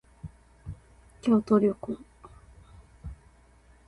[1.21, 1.99] 京都旅行